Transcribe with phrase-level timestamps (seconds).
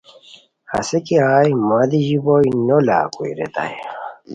[0.71, 3.77] ہسے کی ہائے مہ دی ژیبوئے نو لاکوئے ریتائے